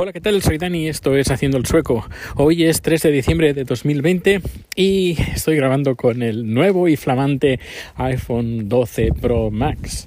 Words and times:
Hola, 0.00 0.12
¿qué 0.12 0.20
tal? 0.20 0.40
Soy 0.42 0.58
Dani, 0.58 0.86
esto 0.86 1.16
es 1.16 1.28
Haciendo 1.28 1.58
el 1.58 1.66
Sueco. 1.66 2.06
Hoy 2.36 2.62
es 2.62 2.82
3 2.82 3.02
de 3.02 3.10
diciembre 3.10 3.52
de 3.52 3.64
2020 3.64 4.40
y 4.76 5.20
estoy 5.34 5.56
grabando 5.56 5.96
con 5.96 6.22
el 6.22 6.54
nuevo 6.54 6.86
y 6.86 6.94
flamante 6.94 7.58
iPhone 7.96 8.68
12 8.68 9.08
Pro 9.20 9.50
Max. 9.50 10.06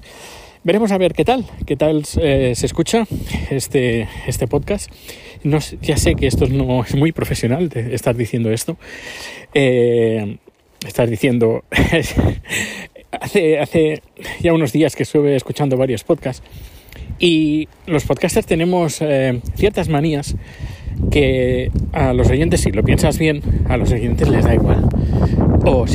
Veremos 0.64 0.92
a 0.92 0.96
ver 0.96 1.12
qué 1.12 1.26
tal, 1.26 1.44
qué 1.66 1.76
tal 1.76 2.04
eh, 2.22 2.54
se 2.56 2.64
escucha 2.64 3.04
este, 3.50 4.08
este 4.26 4.46
podcast. 4.48 4.90
Ya 5.44 5.98
sé 5.98 6.14
que 6.14 6.26
esto 6.26 6.46
no 6.46 6.82
es 6.82 6.94
muy 6.94 7.12
profesional 7.12 7.68
de 7.68 7.94
estar 7.94 8.16
diciendo 8.16 8.50
esto. 8.50 8.78
Eh, 9.52 10.38
estar 10.86 11.06
diciendo... 11.06 11.64
hace, 13.10 13.58
hace 13.58 14.02
ya 14.40 14.54
unos 14.54 14.72
días 14.72 14.96
que 14.96 15.02
estuve 15.02 15.36
escuchando 15.36 15.76
varios 15.76 16.02
podcasts 16.02 16.42
y 17.18 17.68
los 17.86 18.04
podcasters 18.04 18.46
tenemos 18.46 19.00
eh, 19.00 19.40
ciertas 19.54 19.88
manías 19.88 20.34
que 21.10 21.70
a 21.92 22.12
los 22.12 22.28
oyentes, 22.28 22.60
si 22.60 22.72
lo 22.72 22.82
piensas 22.82 23.18
bien, 23.18 23.42
a 23.68 23.76
los 23.76 23.92
oyentes 23.92 24.28
les 24.28 24.44
da 24.44 24.54
igual. 24.54 24.88
O, 25.64 25.86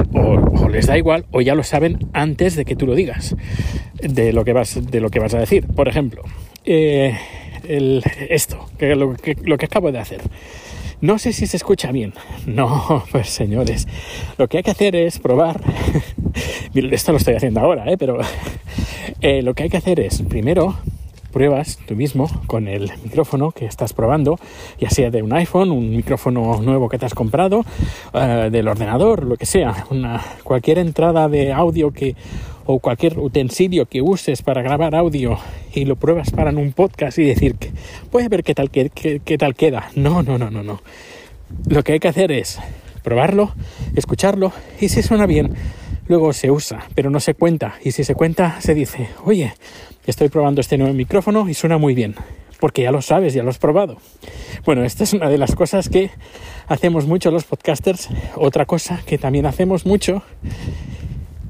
les 0.70 0.88
da 0.88 0.98
igual, 0.98 1.26
o 1.32 1.42
ya 1.42 1.56
lo 1.56 1.64
saben 1.64 2.00
antes 2.14 2.56
de 2.56 2.66
que 2.66 2.76
tú 2.76 2.88
lo 2.88 2.96
digas, 2.96 3.36
de 4.02 4.32
lo 4.32 4.46
que 4.46 4.54
vas, 4.54 4.80
de 4.90 5.02
lo 5.02 5.10
que 5.10 5.20
vas 5.20 5.34
a 5.34 5.40
decir. 5.40 5.68
Por 5.68 5.88
ejemplo, 5.88 6.24
eh, 6.66 7.18
esto, 8.30 8.66
que 8.78 8.96
lo, 8.96 9.14
que 9.14 9.36
lo 9.44 9.58
que 9.58 9.66
acabo 9.66 9.92
de 9.92 10.00
hacer. 10.00 10.22
No 11.00 11.20
sé 11.20 11.32
si 11.32 11.46
se 11.48 11.58
escucha 11.58 11.92
bien. 11.92 12.14
No, 12.48 13.04
pues 13.12 13.30
señores, 13.30 13.88
lo 14.38 14.48
que 14.48 14.58
hay 14.58 14.64
que 14.64 14.72
hacer 14.72 14.96
es 14.96 15.20
probar. 15.20 15.62
Esto 16.74 17.12
lo 17.12 17.18
estoy 17.18 17.36
haciendo 17.36 17.60
ahora, 17.60 17.92
¿eh? 17.92 17.98
pero 17.98 18.20
eh, 19.22 19.42
lo 19.42 19.54
que 19.54 19.64
hay 19.64 19.70
que 19.70 19.78
hacer 19.78 20.00
es 20.00 20.22
primero 20.24 20.78
pruebas 21.32 21.80
tú 21.88 21.96
mismo 21.96 22.30
con 22.48 22.68
el 22.68 22.92
micrófono 23.04 23.52
que 23.52 23.66
estás 23.66 23.94
probando, 23.94 24.40
ya 24.80 24.90
sea 24.90 25.12
de 25.12 25.22
un 25.22 25.34
iPhone, 25.34 25.72
un 25.72 25.96
micrófono 25.96 26.62
nuevo 26.62 26.90
que 26.90 26.98
te 26.98 27.06
has 27.06 27.14
comprado, 27.14 27.66
eh, 28.14 28.50
del 28.52 28.68
ordenador, 28.68 29.24
lo 29.24 29.38
que 29.38 29.46
sea, 29.46 29.86
cualquier 30.44 30.80
entrada 30.80 31.28
de 31.28 31.54
audio 31.54 31.92
que 31.92 32.16
o 32.66 32.80
cualquier 32.80 33.18
utensilio 33.18 33.86
que 33.86 34.02
uses 34.02 34.42
para 34.42 34.62
grabar 34.62 34.94
audio 34.94 35.38
y 35.74 35.86
lo 35.86 35.96
pruebas 35.96 36.32
para 36.32 36.52
un 36.52 36.74
podcast 36.74 37.18
y 37.18 37.24
decir 37.24 37.56
que 37.56 37.72
voy 38.12 38.24
a 38.24 38.30
ver 38.30 38.44
qué 38.44 38.54
tal, 38.54 38.70
qué, 38.70 38.90
qué 39.24 39.38
tal 39.38 39.56
queda. 39.56 39.90
No, 39.96 40.22
no, 40.22 40.38
no, 40.38 40.52
no, 40.52 40.64
no. 40.64 40.82
Lo 41.70 41.84
que 41.84 41.94
hay 41.94 42.00
que 42.00 42.10
hacer 42.10 42.32
es 42.32 42.60
probarlo, 43.04 43.54
escucharlo 43.96 44.52
y 44.82 44.90
si 44.90 45.02
suena 45.02 45.26
bien, 45.26 45.54
luego 46.08 46.34
se 46.34 46.52
usa, 46.52 46.86
pero 46.96 47.10
no 47.10 47.20
se 47.20 47.34
cuenta. 47.34 47.76
Y 47.84 47.92
si 47.92 48.04
se 48.04 48.16
cuenta, 48.16 48.60
se 48.62 48.74
dice, 48.74 49.10
oye, 49.26 49.54
estoy 50.06 50.30
probando 50.30 50.62
este 50.62 50.78
nuevo 50.78 50.94
micrófono 50.94 51.50
y 51.50 51.54
suena 51.54 51.78
muy 51.78 51.94
bien, 51.94 52.16
porque 52.60 52.84
ya 52.84 52.92
lo 52.92 53.02
sabes, 53.02 53.34
ya 53.34 53.44
lo 53.44 53.50
has 53.50 53.58
probado. 53.58 53.98
Bueno, 54.66 54.84
esta 54.84 55.04
es 55.04 55.14
una 55.14 55.30
de 55.30 55.38
las 55.38 55.56
cosas 55.56 55.90
que 55.90 56.12
hacemos 56.68 57.06
mucho 57.06 57.32
los 57.32 57.44
podcasters. 57.44 58.10
Otra 58.36 58.66
cosa 58.66 59.02
que 59.06 59.18
también 59.18 59.46
hacemos 59.46 59.86
mucho 59.86 60.24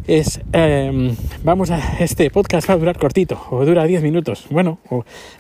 es, 0.08 0.40
em, 0.54 1.16
vamos 1.44 1.70
a, 1.70 1.98
este 2.00 2.30
podcast 2.32 2.70
va 2.70 2.76
a 2.76 2.78
durar 2.78 2.98
cortito, 2.98 3.42
o 3.52 3.66
dura 3.66 3.86
10 3.86 4.02
minutos. 4.02 4.46
Bueno, 4.50 4.80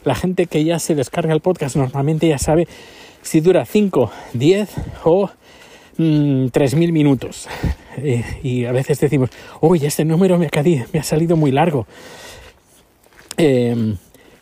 la 0.04 0.14
gente 0.16 0.46
que 0.46 0.64
ya 0.64 0.80
se 0.80 0.94
descarga 0.94 1.34
el 1.34 1.42
podcast 1.42 1.76
normalmente 1.76 2.28
ya 2.28 2.38
sabe 2.38 2.68
si 3.22 3.40
dura 3.40 3.66
5, 3.66 4.12
10 4.34 4.70
o 5.06 5.30
3.000 5.98 6.76
mm, 6.76 6.92
minutos. 6.92 7.48
Eh, 7.98 8.24
y 8.44 8.66
a 8.66 8.72
veces 8.72 9.00
decimos, 9.00 9.30
uy, 9.62 9.86
este 9.86 10.06
número 10.06 10.38
me 10.38 10.48
ha, 10.48 11.04
salido 11.04 11.36
muy 11.36 11.52
largo. 11.52 11.88
Em, 13.38 13.98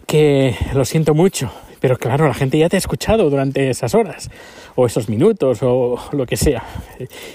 que 0.07 0.55
lo 0.73 0.85
siento 0.85 1.13
mucho, 1.13 1.51
pero 1.79 1.97
claro, 1.97 2.27
la 2.27 2.33
gente 2.33 2.57
ya 2.57 2.69
te 2.69 2.77
ha 2.77 2.79
escuchado 2.79 3.29
durante 3.29 3.69
esas 3.69 3.95
horas, 3.95 4.29
o 4.75 4.85
esos 4.85 5.09
minutos, 5.09 5.59
o 5.61 5.99
lo 6.11 6.25
que 6.25 6.37
sea. 6.37 6.63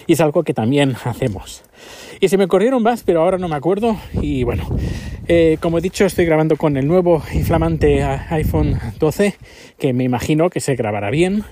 Y 0.07 0.13
es 0.13 0.21
algo 0.21 0.43
que 0.45 0.55
también 0.55 0.95
hacemos. 1.05 1.63
Y 2.21 2.29
se 2.29 2.37
me 2.37 2.49
corrieron 2.49 2.83
más, 2.83 3.03
pero 3.03 3.23
ahora 3.23 3.39
no 3.39 3.49
me 3.49 3.57
acuerdo. 3.57 3.97
Y 4.21 4.45
bueno, 4.45 4.65
eh, 5.27 5.57
como 5.61 5.79
he 5.79 5.81
dicho, 5.81 6.05
estoy 6.05 6.27
grabando 6.27 6.57
con 6.57 6.77
el 6.77 6.87
nuevo 6.87 7.23
inflamante 7.33 8.03
iPhone 8.03 8.79
12, 8.99 9.37
que 9.79 9.93
me 9.93 10.05
imagino 10.05 10.51
que 10.51 10.61
se 10.61 10.77
grabará 10.77 11.11
bien. 11.11 11.45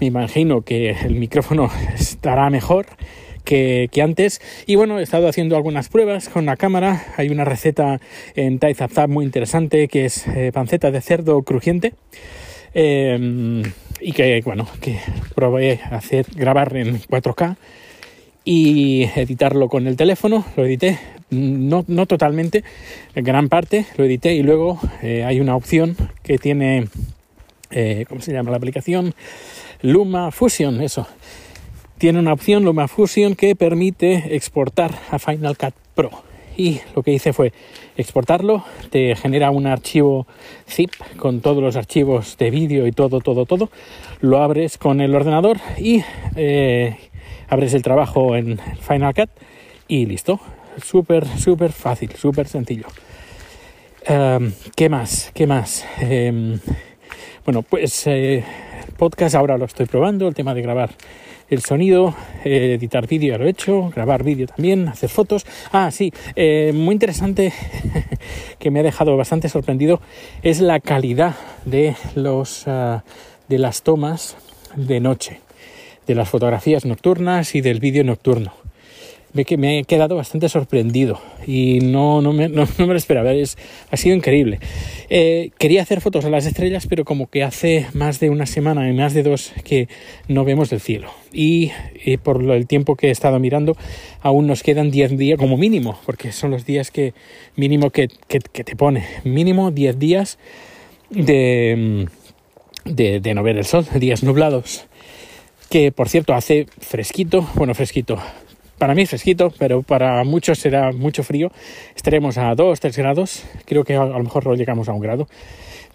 Me 0.00 0.06
imagino 0.06 0.62
que 0.62 0.90
el 0.90 1.16
micrófono 1.16 1.70
estará 1.94 2.48
mejor 2.50 2.86
que, 3.46 3.88
antes. 4.02 4.42
Y 4.66 4.74
bueno, 4.74 4.98
he 4.98 5.02
estado 5.02 5.28
haciendo 5.28 5.56
algunas 5.56 5.88
pruebas 5.88 6.28
con 6.28 6.44
la 6.44 6.56
cámara. 6.56 7.06
Hay 7.16 7.30
una 7.30 7.44
receta 7.44 8.00
en 8.34 8.58
ThaiZapZap 8.58 9.08
muy 9.08 9.24
interesante 9.24 9.88
que 9.88 10.04
es 10.04 10.26
eh, 10.26 10.50
panceta 10.52 10.90
de 10.90 11.00
cerdo 11.00 11.42
crujiente. 11.42 11.94
Em, 12.74 13.62
y 14.00 14.12
que 14.12 14.42
bueno, 14.44 14.68
que 14.82 14.98
probé 15.34 15.80
hacer 15.90 16.26
grabar 16.34 16.76
en 16.76 17.00
4K 17.00 17.56
y 18.44 19.04
editarlo 19.16 19.68
con 19.68 19.86
el 19.86 19.96
teléfono. 19.96 20.44
Lo 20.56 20.66
edité, 20.66 20.98
no, 21.30 21.84
no 21.88 22.06
totalmente, 22.06 22.64
en 23.14 23.24
gran 23.24 23.48
parte 23.48 23.86
lo 23.96 24.04
edité 24.04 24.34
y 24.34 24.42
luego 24.42 24.78
eh, 25.02 25.24
hay 25.24 25.40
una 25.40 25.56
opción 25.56 25.96
que 26.22 26.36
tiene, 26.36 26.88
eh, 27.70 28.04
¿cómo 28.08 28.20
se 28.20 28.32
llama 28.32 28.50
la 28.50 28.58
aplicación? 28.58 29.14
Luma 29.80 30.30
Fusion, 30.30 30.82
eso. 30.82 31.06
Tiene 31.98 32.18
una 32.18 32.34
opción 32.34 32.62
Luma 32.62 32.88
Fusion 32.88 33.36
que 33.36 33.56
permite 33.56 34.36
exportar 34.36 34.90
a 35.10 35.18
Final 35.18 35.56
Cut 35.56 35.72
Pro. 35.94 36.10
Y 36.54 36.80
lo 36.94 37.02
que 37.02 37.12
hice 37.12 37.32
fue 37.32 37.54
exportarlo, 37.96 38.64
te 38.90 39.16
genera 39.16 39.50
un 39.50 39.66
archivo 39.66 40.26
zip 40.68 40.90
con 41.16 41.40
todos 41.40 41.62
los 41.62 41.74
archivos 41.74 42.36
de 42.36 42.50
vídeo 42.50 42.86
y 42.86 42.92
todo, 42.92 43.20
todo, 43.20 43.46
todo. 43.46 43.70
Lo 44.20 44.42
abres 44.42 44.76
con 44.76 45.00
el 45.00 45.14
ordenador 45.14 45.56
y 45.78 46.02
eh, 46.34 46.98
abres 47.48 47.72
el 47.72 47.82
trabajo 47.82 48.36
en 48.36 48.58
Final 48.86 49.14
Cut 49.14 49.30
y 49.88 50.04
listo. 50.04 50.38
Súper, 50.82 51.26
súper 51.26 51.72
fácil, 51.72 52.12
súper 52.12 52.46
sencillo. 52.46 52.88
Em, 54.04 54.52
¿Qué 54.74 54.90
más? 54.90 55.30
¿Qué 55.32 55.46
más? 55.46 55.86
Em, 56.00 56.60
bueno, 57.46 57.62
pues 57.62 58.06
eh, 58.06 58.44
podcast 58.98 59.34
ahora 59.34 59.56
lo 59.56 59.64
estoy 59.64 59.86
probando, 59.86 60.28
el 60.28 60.34
tema 60.34 60.52
de 60.52 60.60
grabar 60.60 60.90
el 61.48 61.62
sonido, 61.62 62.14
eh, 62.44 62.74
editar 62.78 63.06
vídeo 63.06 63.32
ya 63.32 63.38
lo 63.38 63.46
he 63.46 63.50
hecho, 63.50 63.90
grabar 63.94 64.22
vídeo 64.24 64.46
también, 64.46 64.88
hacer 64.88 65.08
fotos. 65.08 65.46
Ah, 65.72 65.90
sí, 65.90 66.12
eh, 66.34 66.72
muy 66.74 66.92
interesante 66.92 67.52
que 68.58 68.70
me 68.70 68.80
ha 68.80 68.82
dejado 68.82 69.16
bastante 69.16 69.48
sorprendido 69.48 70.00
es 70.42 70.60
la 70.60 70.80
calidad 70.80 71.36
de 71.64 71.96
los 72.14 72.66
ah, 72.66 73.04
de 73.48 73.58
las 73.58 73.82
tomas 73.82 74.36
de 74.74 75.00
noche 75.00 75.40
de 76.06 76.14
las 76.14 76.28
fotografías 76.28 76.84
nocturnas 76.84 77.54
y 77.54 77.60
del 77.60 77.80
vídeo 77.80 78.04
nocturno. 78.04 78.52
Que 79.44 79.56
me 79.56 79.78
he 79.78 79.84
quedado 79.84 80.16
bastante 80.16 80.48
sorprendido 80.48 81.20
y 81.46 81.80
no, 81.80 82.22
no, 82.22 82.32
me, 82.32 82.48
no, 82.48 82.66
me 82.78 82.86
lo 82.86 82.96
esperaba, 82.96 83.32
es, 83.32 83.56
ha 83.90 83.96
sido 83.96 84.16
increíble. 84.16 84.58
Eh, 85.10 85.50
quería 85.58 85.82
hacer 85.82 86.00
fotos 86.00 86.24
a 86.24 86.30
las 86.30 86.46
estrellas, 86.46 86.86
pero 86.86 87.04
como 87.04 87.28
que 87.28 87.42
hace 87.42 87.86
más 87.92 88.20
de 88.20 88.30
una 88.30 88.46
semana 88.46 88.88
y 88.88 88.94
más 88.94 89.14
de 89.14 89.22
dos 89.22 89.52
que 89.64 89.88
no 90.28 90.44
vemos 90.44 90.72
el 90.72 90.80
cielo. 90.80 91.10
Y, 91.32 91.70
por 92.22 92.42
el 92.42 92.66
tiempo 92.66 92.96
que 92.96 93.08
he 93.08 93.10
estado 93.10 93.38
mirando, 93.38 93.76
aún 94.20 94.46
nos 94.46 94.62
quedan 94.62 94.90
10 94.90 95.18
días 95.18 95.38
como 95.38 95.56
mínimo, 95.56 95.98
porque 96.06 96.32
son 96.32 96.50
los 96.50 96.64
días 96.64 96.90
que 96.90 97.12
mínimo 97.56 97.90
que, 97.90 98.08
que, 98.28 98.40
te 98.40 98.76
pone. 98.76 99.04
Mínimo 99.24 99.70
10 99.70 99.98
días 99.98 100.38
de, 101.10 102.08
de, 102.84 103.20
de 103.20 103.34
no 103.34 103.42
ver 103.42 103.58
el 103.58 103.66
sol, 103.66 103.86
días 103.98 104.22
nublados 104.22 104.86
que 105.68 105.92
por 105.92 106.08
cierto 106.08 106.34
hace 106.34 106.66
fresquito, 106.78 107.48
bueno, 107.54 107.74
fresquito, 107.74 108.18
para 108.78 108.94
mí 108.94 109.02
es 109.02 109.10
fresquito, 109.10 109.52
pero 109.58 109.82
para 109.82 110.22
muchos 110.24 110.58
será 110.58 110.92
mucho 110.92 111.22
frío. 111.22 111.50
Estaremos 111.94 112.38
a 112.38 112.54
2, 112.54 112.80
3 112.80 112.96
grados, 112.96 113.44
creo 113.64 113.84
que 113.84 113.94
a, 113.96 114.04
lo 114.04 114.22
mejor 114.22 114.46
no 114.46 114.54
llegamos 114.54 114.88
a 114.88 114.92
un 114.92 115.00
grado, 115.00 115.28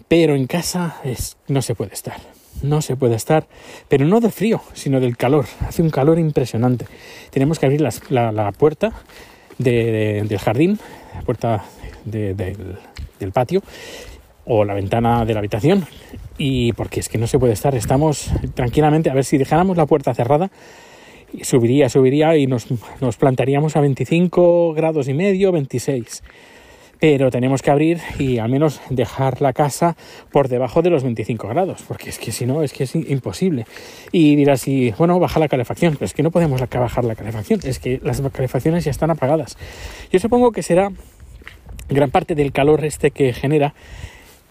pero 0.08 0.34
en 0.34 0.46
casa 0.46 0.96
es, 1.04 1.36
no 1.48 1.62
se 1.62 1.74
puede 1.74 1.94
estar. 1.94 2.16
No 2.62 2.82
se 2.82 2.96
puede 2.96 3.16
estar, 3.16 3.46
pero 3.88 4.04
no 4.04 4.20
de 4.20 4.30
frío, 4.30 4.60
sino 4.74 5.00
del 5.00 5.16
calor. 5.16 5.46
Hace 5.66 5.82
un 5.82 5.90
calor 5.90 6.18
impresionante. 6.18 6.86
Tenemos 7.30 7.58
que 7.58 7.66
abrir 7.66 7.80
la, 7.80 8.52
puerta 8.52 8.92
del 9.58 10.38
jardín, 10.38 10.78
la 11.14 11.22
puerta 11.22 11.64
del 12.04 13.32
patio, 13.32 13.62
o 14.44 14.64
la 14.64 14.74
ventana 14.74 15.24
de 15.24 15.34
la 15.34 15.38
habitación 15.38 15.86
y 16.38 16.72
porque 16.72 17.00
es 17.00 17.08
que 17.08 17.18
no 17.18 17.26
se 17.26 17.38
puede 17.38 17.52
estar, 17.52 17.74
estamos 17.74 18.30
tranquilamente, 18.54 19.10
a 19.10 19.14
ver 19.14 19.24
si 19.24 19.38
dejáramos 19.38 19.76
la 19.76 19.86
puerta 19.86 20.14
cerrada, 20.14 20.50
subiría, 21.42 21.88
subiría 21.88 22.36
y 22.36 22.46
nos, 22.46 22.66
nos 23.00 23.16
plantaríamos 23.16 23.76
a 23.76 23.80
25 23.80 24.74
grados 24.74 25.08
y 25.08 25.14
medio, 25.14 25.52
26 25.52 26.22
pero 27.02 27.32
tenemos 27.32 27.62
que 27.62 27.70
abrir 27.72 27.98
y 28.20 28.38
al 28.38 28.48
menos 28.48 28.80
dejar 28.88 29.42
la 29.42 29.52
casa 29.52 29.96
por 30.30 30.46
debajo 30.46 30.82
de 30.82 30.90
los 30.90 31.02
25 31.02 31.48
grados, 31.48 31.82
porque 31.88 32.10
es 32.10 32.20
que 32.20 32.30
si 32.30 32.46
no, 32.46 32.62
es 32.62 32.72
que 32.72 32.84
es 32.84 32.94
imposible. 32.94 33.66
Y 34.12 34.36
dirás, 34.36 34.60
si, 34.60 34.92
bueno, 34.92 35.18
baja 35.18 35.40
la 35.40 35.48
calefacción, 35.48 35.94
pero 35.94 36.04
es 36.04 36.14
que 36.14 36.22
no 36.22 36.30
podemos 36.30 36.60
bajar 36.60 37.04
la 37.04 37.16
calefacción, 37.16 37.58
es 37.64 37.80
que 37.80 38.00
las 38.04 38.20
calefacciones 38.20 38.84
ya 38.84 38.92
están 38.92 39.10
apagadas. 39.10 39.58
Yo 40.12 40.20
supongo 40.20 40.52
que 40.52 40.62
será 40.62 40.92
gran 41.88 42.12
parte 42.12 42.36
del 42.36 42.52
calor 42.52 42.84
este 42.84 43.10
que 43.10 43.32
genera 43.32 43.74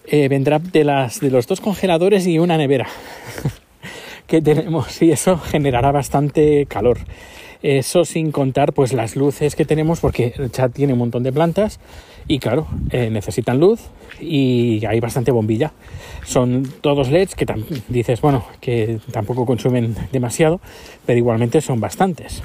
eh, 0.04 0.28
vendrá 0.28 0.58
de, 0.58 0.84
las, 0.84 1.20
de 1.20 1.30
los 1.30 1.46
dos 1.46 1.62
congeladores 1.62 2.26
y 2.26 2.38
una 2.38 2.58
nevera 2.58 2.86
que 4.26 4.40
tenemos 4.40 5.00
y 5.02 5.12
eso 5.12 5.38
generará 5.38 5.92
bastante 5.92 6.66
calor. 6.66 6.98
Eso 7.62 8.04
sin 8.04 8.32
contar 8.32 8.72
pues 8.72 8.92
las 8.92 9.14
luces 9.14 9.54
que 9.54 9.64
tenemos 9.64 10.00
porque 10.00 10.34
el 10.36 10.50
chat 10.50 10.72
tiene 10.72 10.94
un 10.94 10.98
montón 10.98 11.22
de 11.22 11.32
plantas 11.32 11.78
y 12.26 12.40
claro, 12.40 12.66
eh, 12.90 13.08
necesitan 13.10 13.60
luz 13.60 13.80
y 14.20 14.84
hay 14.84 14.98
bastante 14.98 15.30
bombilla. 15.30 15.72
Son 16.24 16.68
todos 16.80 17.10
LEDs 17.10 17.34
que 17.34 17.46
dices, 17.88 18.20
bueno, 18.20 18.44
que 18.60 18.98
tampoco 19.12 19.46
consumen 19.46 19.94
demasiado, 20.10 20.60
pero 21.06 21.18
igualmente 21.18 21.60
son 21.60 21.80
bastantes. 21.80 22.42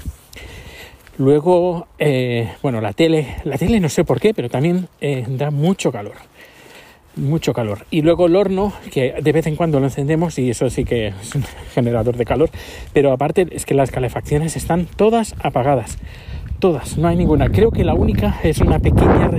Luego, 1.18 1.88
eh, 1.98 2.52
bueno, 2.62 2.80
la 2.80 2.94
tele, 2.94 3.38
la 3.44 3.58
tele 3.58 3.80
no 3.80 3.90
sé 3.90 4.04
por 4.04 4.20
qué, 4.20 4.36
pero 4.36 4.50
también 4.50 4.88
eh, 5.02 5.26
da 5.28 5.50
mucho 5.50 5.92
calor 5.92 6.14
mucho 7.18 7.54
calor. 7.54 7.86
Y 7.92 8.02
luego 8.02 8.28
el 8.28 8.36
horno, 8.36 8.74
que 8.92 9.16
de 9.22 9.32
vez 9.32 9.48
en 9.48 9.56
cuando 9.56 9.80
lo 9.80 9.86
encendemos 9.86 10.38
y 10.40 10.50
eso 10.50 10.70
sí 10.70 10.86
que 10.86 11.08
es 11.08 11.36
un 11.36 11.44
generador 11.74 12.18
de 12.18 12.26
calor, 12.26 12.50
pero 12.94 13.12
aparte 13.12 13.48
es 13.52 13.66
que 13.66 13.74
las 13.74 13.92
calefacciones 13.92 14.56
están 14.56 14.86
todas 14.86 15.36
apagadas. 15.40 15.98
Todas, 16.60 16.98
no 16.98 17.08
hay 17.08 17.16
ninguna. 17.16 17.50
Creo 17.50 17.70
que 17.70 17.84
la 17.84 17.94
única 17.94 18.40
es 18.44 18.60
una 18.60 18.80
pequeña, 18.80 19.30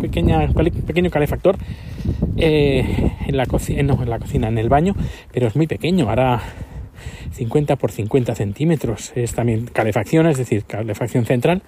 pequeña 0.00 0.46
pequeño 0.86 1.10
calefactor 1.10 1.56
eh, 2.36 3.12
en, 3.26 3.36
la 3.36 3.46
cocina, 3.46 3.82
no, 3.82 4.00
en 4.00 4.08
la 4.08 4.20
cocina, 4.20 4.46
en 4.46 4.58
el 4.58 4.68
baño, 4.68 4.94
pero 5.32 5.48
es 5.48 5.56
muy 5.56 5.66
pequeño, 5.66 6.08
hará 6.08 6.42
50 7.32 7.74
por 7.74 7.90
50 7.90 8.36
centímetros. 8.36 9.12
Es 9.16 9.34
también 9.34 9.66
calefacción, 9.66 10.28
es 10.28 10.38
decir, 10.38 10.64
calefacción 10.64 11.26
central, 11.26 11.62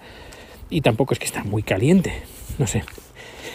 y 0.69 0.79
tampoco 0.79 1.13
es 1.13 1.19
que 1.19 1.25
está 1.25 1.43
muy 1.43 1.63
caliente, 1.63 2.13
no 2.57 2.65
sé. 2.65 2.83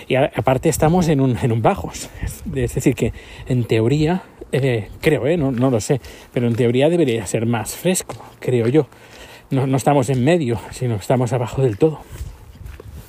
Y 0.09 0.15
aparte 0.17 0.69
estamos 0.69 1.09
en 1.09 1.21
un, 1.21 1.37
en 1.43 1.53
un 1.53 1.63
bajos. 1.63 2.09
Es 2.55 2.75
decir, 2.75 2.95
que 2.95 3.13
en 3.47 3.65
teoría, 3.65 4.23
eh, 4.53 4.89
creo, 5.01 5.27
eh, 5.27 5.37
no, 5.37 5.53
no, 5.53 5.71
lo 5.71 5.81
sé, 5.81 6.01
pero 6.33 6.47
en 6.47 6.55
teoría 6.55 6.89
debería 6.89 7.27
ser 7.27 7.47
más 7.47 7.75
fresco, 7.75 8.17
creo 8.41 8.69
yo. 8.69 8.87
No, 9.51 9.67
no 9.67 9.77
estamos 9.77 10.09
en 10.09 10.25
medio, 10.25 10.59
sino 10.71 10.97
estamos 10.97 11.33
abajo 11.33 11.63
del 11.63 11.79
todo. 11.79 12.01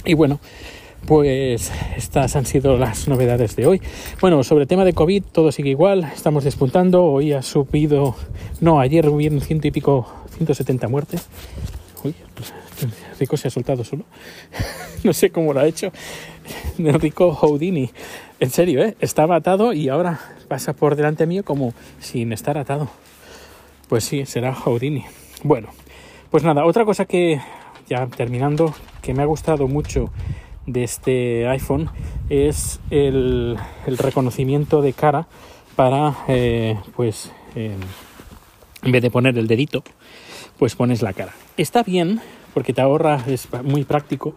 Y 0.05 0.13
bueno, 0.13 0.39
pues 1.05 1.71
estas 1.97 2.35
han 2.35 2.45
sido 2.45 2.77
las 2.77 3.07
novedades 3.07 3.55
de 3.55 3.67
hoy. 3.67 3.81
Bueno, 4.21 4.43
sobre 4.43 4.63
el 4.63 4.67
tema 4.67 4.85
de 4.85 4.93
COVID, 4.93 5.23
todo 5.31 5.51
sigue 5.51 5.69
igual, 5.69 6.09
estamos 6.15 6.43
despuntando. 6.43 7.03
Hoy 7.03 7.33
ha 7.33 7.41
subido, 7.41 8.15
no, 8.61 8.79
ayer 8.79 9.07
hubieron 9.09 9.41
ciento 9.41 9.67
y 9.67 9.71
pico, 9.71 10.07
170 10.37 10.87
muertes. 10.87 11.27
Uy, 12.03 12.15
Rico 13.19 13.37
se 13.37 13.47
ha 13.47 13.51
soltado 13.51 13.83
solo. 13.83 14.05
no 15.05 15.13
sé 15.13 15.29
cómo 15.31 15.53
lo 15.53 15.59
ha 15.59 15.67
hecho. 15.67 15.91
Enrico 16.77 17.33
Houdini. 17.33 17.91
En 18.39 18.49
serio, 18.49 18.83
¿eh? 18.83 18.95
Estaba 18.99 19.35
atado 19.35 19.73
y 19.73 19.89
ahora 19.89 20.19
pasa 20.47 20.73
por 20.73 20.95
delante 20.95 21.25
mío 21.25 21.43
como 21.43 21.73
sin 21.99 22.33
estar 22.33 22.57
atado. 22.57 22.89
Pues 23.89 24.03
sí, 24.03 24.25
será 24.25 24.53
Houdini. 24.53 25.05
Bueno, 25.43 25.69
pues 26.31 26.43
nada, 26.43 26.65
otra 26.65 26.85
cosa 26.85 27.05
que, 27.05 27.41
ya 27.87 28.07
terminando, 28.07 28.73
que 29.01 29.13
me 29.13 29.23
ha 29.23 29.25
gustado 29.25 29.67
mucho 29.67 30.09
de 30.65 30.83
este 30.83 31.47
iPhone 31.47 31.89
es 32.29 32.79
el, 32.89 33.57
reconocimiento 33.85 34.81
de 34.81 34.93
cara 34.93 35.27
para, 35.75 36.15
eh, 36.27 36.77
pues, 36.95 37.31
eh, 37.55 37.75
en 38.83 38.91
vez 38.91 39.01
de 39.01 39.11
poner 39.11 39.37
el 39.37 39.47
dedito, 39.47 39.83
pues 40.57 40.75
pones 40.75 41.01
la 41.01 41.13
cara. 41.13 41.33
Está 41.57 41.83
bien 41.83 42.21
porque 42.53 42.73
te 42.73 42.81
ahorra, 42.81 43.23
es 43.27 43.47
muy 43.63 43.83
práctico 43.83 44.33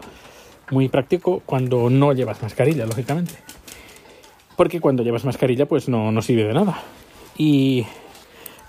muy 0.71 0.89
práctico 0.89 1.41
cuando 1.45 1.89
no 1.89 2.13
llevas 2.13 2.41
mascarilla, 2.41 2.85
lógicamente. 2.85 3.33
Porque 4.55 4.81
cuando 4.81 5.03
llevas 5.03 5.25
mascarilla, 5.25 5.65
pues 5.65 5.87
no, 5.87 6.11
no 6.11 6.21
sirve 6.21 6.45
de 6.45 6.53
nada. 6.53 6.81
Y. 7.37 7.85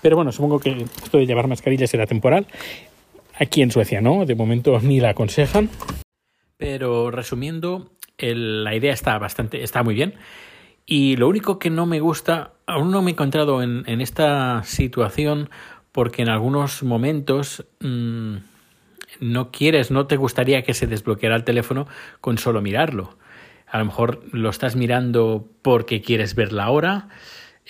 Pero 0.01 0.15
bueno, 0.15 0.31
supongo 0.31 0.59
que 0.59 0.85
esto 1.03 1.17
de 1.17 1.25
llevar 1.25 1.47
mascarilla 1.47 1.87
será 1.87 2.05
temporal. 2.05 2.47
Aquí 3.37 3.61
en 3.61 3.71
Suecia 3.71 4.01
no, 4.01 4.25
de 4.25 4.35
momento 4.35 4.79
ni 4.79 4.99
la 4.99 5.09
aconsejan. 5.09 5.69
Pero 6.57 7.09
resumiendo, 7.09 7.91
la 8.17 8.75
idea 8.75 8.93
está 8.93 9.17
bastante, 9.17 9.63
está 9.63 9.83
muy 9.83 9.95
bien. 9.95 10.15
Y 10.85 11.15
lo 11.17 11.27
único 11.27 11.59
que 11.59 11.69
no 11.69 11.85
me 11.85 11.99
gusta, 11.99 12.53
aún 12.65 12.91
no 12.91 13.01
me 13.01 13.11
he 13.11 13.13
encontrado 13.13 13.61
en, 13.61 14.01
esta 14.01 14.63
situación, 14.63 15.49
porque 15.91 16.23
en 16.23 16.29
algunos 16.29 16.83
momentos 16.83 17.65
mm, 17.79 18.37
no 19.19 19.51
quieres, 19.51 19.91
no 19.91 20.07
te 20.07 20.17
gustaría 20.17 20.63
que 20.63 20.73
se 20.73 20.87
desbloqueara 20.87 21.35
el 21.35 21.43
teléfono 21.43 21.87
con 22.21 22.37
solo 22.37 22.61
mirarlo. 22.61 23.17
A 23.67 23.77
lo 23.77 23.85
mejor 23.85 24.23
lo 24.31 24.49
estás 24.49 24.75
mirando 24.75 25.47
porque 25.61 26.01
quieres 26.01 26.35
ver 26.35 26.53
la 26.53 26.69
hora 26.69 27.09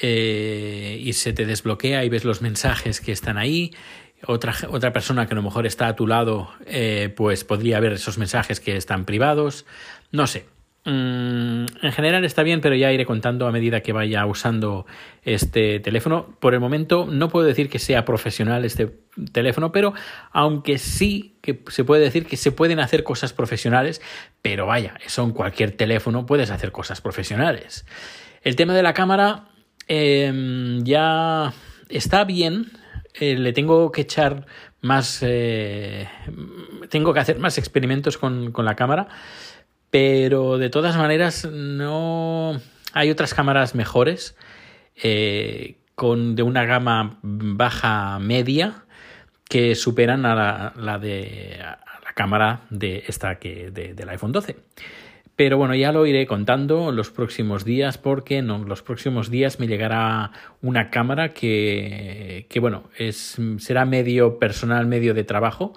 eh, 0.02 0.98
y 1.02 1.14
se 1.14 1.34
te 1.34 1.46
desbloquea 1.46 2.06
y 2.06 2.10
ves 2.10 2.24
los 2.24 2.42
mensajes 2.42 3.02
que 3.02 3.12
están 3.12 3.38
ahí. 3.38 3.72
Otra, 4.26 4.54
otra 4.70 4.94
persona 4.94 5.28
que 5.28 5.34
a 5.34 5.36
lo 5.36 5.44
mejor 5.44 5.66
está 5.66 5.88
a 5.88 5.96
tu 5.96 6.08
lado, 6.08 6.52
eh, 6.66 7.14
pues 7.16 7.44
podría 7.44 7.80
ver 7.80 7.94
esos 7.94 8.18
mensajes 8.18 8.60
que 8.60 8.76
están 8.76 9.06
privados. 9.06 9.66
No 10.12 10.28
sé, 10.28 10.46
Mm, 10.86 11.66
en 11.82 11.92
general 11.92 12.24
está 12.24 12.42
bien, 12.42 12.62
pero 12.62 12.74
ya 12.74 12.92
iré 12.92 13.06
contando 13.06 13.48
a 13.48 13.52
medida 13.52 13.82
que 13.82 13.92
vaya 13.92 14.26
usando 14.26 14.86
este 15.24 15.80
teléfono. 15.82 16.38
Por 16.40 16.54
el 16.54 16.62
momento 16.62 17.06
no 17.06 17.30
puedo 17.30 17.46
decir 17.46 17.70
que 17.70 17.80
sea 17.80 18.06
profesional 18.06 18.64
este 18.64 19.00
teléfono, 19.34 19.72
pero 19.72 19.94
aunque 20.32 20.78
sí 20.78 21.38
que 21.42 21.62
se 21.68 21.84
puede 21.84 22.04
decir 22.04 22.26
que 22.26 22.38
se 22.38 22.52
pueden 22.52 22.80
hacer 22.80 23.04
cosas 23.04 23.34
profesionales, 23.34 24.02
pero 24.42 24.68
vaya, 24.68 24.94
son 25.08 25.34
cualquier 25.34 25.72
teléfono 25.72 26.26
puedes 26.26 26.50
hacer 26.50 26.72
cosas 26.72 27.02
profesionales. 27.02 27.86
El 28.42 28.56
tema 28.56 28.74
de 28.74 28.84
la 28.84 28.94
cámara 28.94 29.50
em, 29.88 30.82
ya 30.86 31.54
está 31.90 32.24
bien, 32.24 32.72
eh, 33.20 33.36
le 33.36 33.52
tengo 33.52 33.92
que 33.92 34.02
echar 34.02 34.46
más, 34.82 35.20
eh, 35.24 36.08
tengo 36.90 37.14
que 37.14 37.20
hacer 37.20 37.38
más 37.38 37.58
experimentos 37.58 38.18
con, 38.18 38.54
con 38.54 38.64
la 38.64 38.76
cámara 38.76 39.10
pero 39.90 40.58
de 40.58 40.70
todas 40.70 40.98
maneras, 40.98 41.48
no. 41.52 42.60
Hay 42.94 43.10
otras 43.12 43.34
cámaras 43.34 43.76
mejores. 43.76 44.36
Eh, 45.02 45.76
con 46.00 46.36
de 46.36 46.44
una 46.44 46.64
gama 46.64 47.20
baja 47.22 48.20
media 48.20 48.86
que 49.50 49.76
superan 49.76 50.26
a 50.26 50.74
la, 50.74 50.98
de 50.98 51.58
la 51.60 52.14
cámara 52.16 52.62
de 52.70 53.04
esta 53.06 53.38
que 53.38 53.70
de, 53.70 53.94
del 53.94 54.08
iPhone 54.08 54.32
12. 54.32 54.56
Pero 55.36 55.58
bueno, 55.58 55.76
ya 55.76 55.92
lo 55.92 56.06
iré 56.06 56.26
contando 56.26 56.94
los 56.94 57.12
próximos 57.12 57.66
días 57.66 57.98
porque 57.98 58.38
en 58.38 58.48
los 58.48 58.82
próximos 58.82 59.30
días 59.30 59.60
me 59.60 59.68
llegará 59.68 60.32
una 60.62 60.90
cámara 60.90 61.34
que, 61.34 62.46
que 62.50 62.60
bueno, 62.62 62.84
es, 62.98 63.38
será 63.58 63.84
medio 63.84 64.40
personal, 64.40 64.88
medio 64.88 65.14
de 65.14 65.26
trabajo 65.26 65.74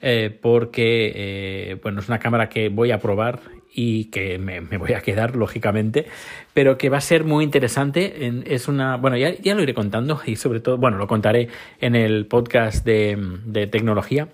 eh, 0.00 0.36
porque 0.40 1.12
eh, 1.14 1.78
bueno, 1.82 2.00
es 2.00 2.08
una 2.08 2.18
cámara 2.18 2.48
que 2.48 2.68
voy 2.68 2.90
a 2.90 2.98
probar 2.98 3.40
y 3.72 4.06
que 4.06 4.38
me, 4.38 4.60
voy 4.60 4.94
a 4.94 5.00
quedar, 5.00 5.36
lógicamente, 5.36 6.06
pero 6.54 6.78
que 6.78 6.88
va 6.88 6.98
a 6.98 7.02
ser 7.02 7.24
muy 7.24 7.44
interesante. 7.44 8.32
es 8.46 8.68
una, 8.68 8.96
bueno, 8.96 9.18
ya, 9.18 9.34
ya, 9.34 9.54
lo 9.54 9.62
iré 9.62 9.74
contando 9.74 10.20
y 10.24 10.36
sobre 10.36 10.60
todo, 10.60 10.78
bueno, 10.78 10.96
lo 10.96 11.06
contaré 11.06 11.48
en 11.80 11.94
el 11.94 12.26
podcast 12.26 12.86
de, 12.86 13.18
de 13.44 13.66
tecnología 13.66 14.28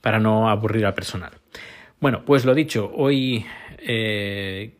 para 0.00 0.18
no 0.18 0.48
aburrir 0.48 0.86
al 0.86 0.94
personal. 0.94 1.30
Bueno, 2.00 2.24
pues 2.24 2.44
lo 2.44 2.54
dicho, 2.54 2.90
hoy 2.94 3.44
eh, 3.78 4.74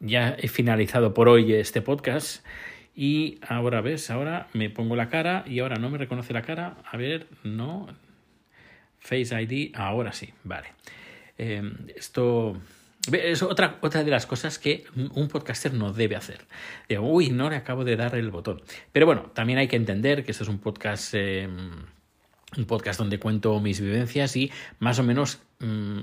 ya 0.00 0.36
he 0.38 0.48
finalizado 0.48 1.14
por 1.14 1.28
hoy 1.28 1.52
este 1.54 1.82
podcast. 1.82 2.46
Y 2.94 3.38
ahora 3.48 3.80
ves, 3.80 4.10
ahora 4.10 4.48
me 4.52 4.68
pongo 4.70 4.94
la 4.94 5.08
cara 5.08 5.44
y 5.46 5.60
ahora 5.60 5.76
no 5.76 5.90
me 5.90 5.98
reconoce 5.98 6.32
la 6.32 6.42
cara. 6.42 6.76
A 6.90 6.96
ver, 6.96 7.26
no, 7.42 7.88
Face 9.02 9.42
ID, 9.42 9.74
ahora 9.74 10.12
sí, 10.12 10.32
vale. 10.44 10.68
Em, 11.36 11.74
esto 11.96 12.56
es 13.10 13.42
otra, 13.42 13.78
otra 13.80 14.04
de 14.04 14.10
las 14.12 14.26
cosas 14.26 14.60
que 14.60 14.84
un 14.94 15.26
podcaster 15.28 15.74
no 15.74 15.92
debe 15.92 16.14
hacer. 16.14 16.46
uy, 17.00 17.30
no 17.30 17.50
le 17.50 17.56
acabo 17.56 17.84
de 17.84 17.96
dar 17.96 18.14
el 18.14 18.30
botón. 18.30 18.62
Pero 18.92 19.06
bueno, 19.06 19.32
también 19.34 19.58
hay 19.58 19.66
que 19.66 19.76
entender 19.76 20.24
que 20.24 20.30
esto 20.30 20.44
es 20.44 20.48
un 20.48 20.60
podcast, 20.60 21.14
em, 21.14 21.72
un 22.56 22.64
podcast 22.66 23.00
donde 23.00 23.18
cuento 23.18 23.58
mis 23.60 23.80
vivencias 23.80 24.36
y 24.36 24.52
más 24.78 25.00
o 25.00 25.02
menos, 25.02 25.40
mm, 25.58 25.98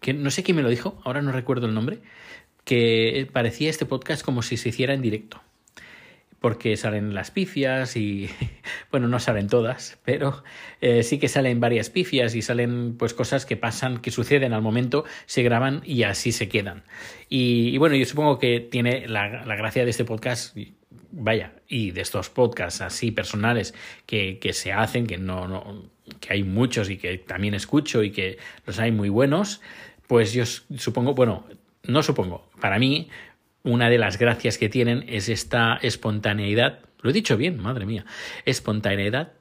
que 0.00 0.14
no 0.14 0.30
sé 0.30 0.42
quién 0.42 0.56
me 0.56 0.62
lo 0.62 0.70
dijo, 0.70 0.98
ahora 1.04 1.20
no 1.20 1.32
recuerdo 1.32 1.66
el 1.66 1.74
nombre, 1.74 2.00
que 2.64 3.28
parecía 3.32 3.68
este 3.68 3.84
podcast 3.84 4.24
como 4.24 4.42
si 4.42 4.56
se 4.56 4.70
hiciera 4.70 4.94
en 4.94 5.02
directo 5.02 5.42
porque 6.40 6.76
salen 6.76 7.14
las 7.14 7.30
pifias 7.30 7.96
y, 7.96 8.30
bueno, 8.90 9.08
no 9.08 9.20
salen 9.20 9.48
todas, 9.48 9.98
pero 10.04 10.42
eh, 10.80 11.02
sí 11.02 11.18
que 11.18 11.28
salen 11.28 11.60
varias 11.60 11.90
pifias 11.90 12.34
y 12.34 12.42
salen 12.42 12.96
pues 12.98 13.14
cosas 13.14 13.46
que 13.46 13.56
pasan, 13.56 13.98
que 13.98 14.10
suceden 14.10 14.52
al 14.52 14.62
momento, 14.62 15.04
se 15.26 15.42
graban 15.42 15.82
y 15.84 16.02
así 16.02 16.32
se 16.32 16.48
quedan. 16.48 16.82
Y, 17.28 17.76
bueno, 17.78 17.94
yo 17.94 18.04
supongo 18.06 18.38
que 18.38 18.60
tiene 18.60 19.06
la, 19.06 19.28
gracia 19.28 19.84
de 19.84 19.90
este 19.90 20.04
podcast, 20.04 20.56
vaya, 21.12 21.52
y 21.68 21.90
de 21.90 22.00
estos 22.00 22.30
podcasts 22.30 22.80
así 22.80 23.10
personales 23.10 23.74
que, 24.06 24.38
que 24.38 24.52
se 24.52 24.72
hacen, 24.72 25.06
que 25.06 25.18
no, 25.18 25.46
no, 25.46 25.90
que 26.20 26.32
hay 26.32 26.42
muchos 26.42 26.88
y 26.90 26.96
que 26.96 27.18
también 27.18 27.54
escucho 27.54 28.02
y 28.02 28.10
que 28.10 28.38
los 28.66 28.78
hay 28.78 28.92
muy 28.92 29.10
buenos, 29.10 29.60
pues 30.06 30.32
yo 30.32 30.44
supongo, 30.46 31.14
bueno, 31.14 31.46
no 31.84 32.02
supongo, 32.02 32.50
para 32.60 32.78
mí 32.78 33.08
una 33.62 33.90
de 33.90 33.98
las 33.98 34.18
gracias 34.18 34.58
que 34.58 34.68
tienen 34.68 35.04
es 35.08 35.28
esta 35.28 35.78
espontaneidad. 35.82 36.80
Lo 37.02 37.10
he 37.10 37.12
dicho 37.12 37.36
bien, 37.36 37.58
madre 37.58 37.86
mía. 37.86 38.04
Espontaneidad. 38.44 39.32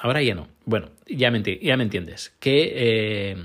Ahora 0.00 0.22
ya 0.22 0.34
no. 0.34 0.48
Bueno, 0.64 0.88
ya 1.06 1.30
me, 1.30 1.38
entiendes. 1.38 2.34
Que 2.40 2.72
eh, 2.74 3.36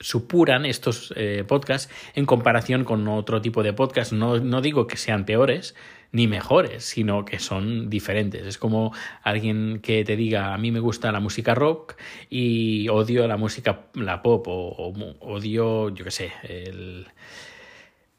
supuran 0.00 0.64
estos 0.66 1.12
eh, 1.16 1.44
podcasts 1.46 1.92
en 2.14 2.26
comparación 2.26 2.84
con 2.84 3.06
otro 3.08 3.40
tipo 3.40 3.62
de 3.62 3.72
podcasts. 3.72 4.12
No, 4.12 4.38
no 4.38 4.60
digo 4.60 4.86
que 4.86 4.96
sean 4.96 5.24
peores 5.24 5.74
ni 6.10 6.26
mejores, 6.26 6.84
sino 6.84 7.24
que 7.24 7.38
son 7.38 7.90
diferentes. 7.90 8.46
Es 8.46 8.58
como 8.58 8.92
alguien 9.22 9.80
que 9.82 10.04
te 10.04 10.16
diga, 10.16 10.54
a 10.54 10.58
mí 10.58 10.70
me 10.70 10.80
gusta 10.80 11.12
la 11.12 11.20
música 11.20 11.54
rock 11.54 11.96
y 12.30 12.88
odio 12.88 13.26
la 13.28 13.36
música, 13.36 13.86
la 13.94 14.22
pop, 14.22 14.46
o, 14.48 14.92
odio, 15.20 15.90
yo 15.90 16.04
qué 16.04 16.10
sé, 16.10 16.32
el, 16.44 17.06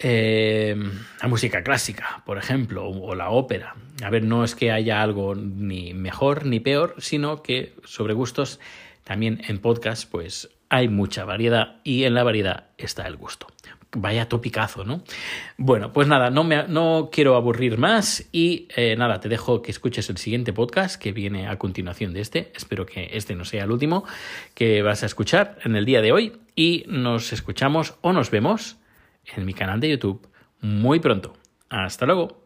eh, 0.02 0.76
la 1.22 1.28
música 1.28 1.62
clásica, 1.62 2.24
por 2.26 2.38
ejemplo, 2.38 2.88
o, 2.88 3.16
la 3.16 3.32
ópera. 3.32 3.76
A 4.02 4.10
ver, 4.10 4.24
no 4.24 4.46
es 4.46 4.56
que 4.56 4.72
haya 4.72 5.02
algo 5.02 5.36
ni 5.36 5.94
mejor 5.94 6.46
ni 6.46 6.62
peor, 6.62 6.96
sino 7.00 7.44
que 7.44 7.74
sobre 7.84 8.14
gustos 8.14 8.62
también 9.04 9.42
en 9.48 9.60
podcast 9.60 10.10
pues 10.10 10.50
hay 10.70 10.88
mucha 10.88 11.26
variedad 11.26 11.82
y 11.84 12.06
en 12.06 12.14
la 12.14 12.24
variedad 12.24 12.68
está 12.78 13.08
el 13.08 13.18
gusto. 13.18 13.48
Vaya 13.92 14.30
topicazo, 14.30 14.86
¿no? 14.86 15.04
Bueno, 15.58 15.92
pues 15.92 16.08
nada, 16.08 16.30
no, 16.30 16.44
me, 16.44 16.68
no 16.68 17.10
quiero 17.12 17.36
aburrir 17.36 17.80
más 17.80 18.30
y 18.32 18.68
eh, 18.76 18.96
nada, 18.96 19.20
te 19.20 19.28
dejo 19.30 19.64
que 19.64 19.72
escuches 19.72 20.10
el 20.12 20.18
siguiente 20.18 20.54
podcast 20.54 21.02
que 21.02 21.12
viene 21.12 21.48
a 21.48 21.58
continuación 21.58 22.14
de 22.14 22.22
este. 22.22 22.54
Espero 22.56 22.86
que 22.86 23.10
este 23.14 23.36
no 23.36 23.46
sea 23.46 23.64
el 23.64 23.72
último 23.72 24.06
que 24.54 24.84
vas 24.84 25.02
a 25.04 25.08
escuchar 25.08 25.58
en 25.66 25.76
el 25.76 25.86
día 25.86 26.02
de 26.02 26.12
hoy 26.12 26.38
y 26.56 26.86
nos 26.88 27.34
escuchamos 27.34 27.96
o 28.02 28.14
nos 28.14 28.30
vemos 28.30 28.78
en 29.26 29.46
mi 29.46 29.54
canal 29.54 29.80
de 29.80 29.90
YouTube 29.90 30.28
muy 30.62 31.00
pronto. 31.00 31.34
Hasta 31.70 32.06
luego. 32.06 32.39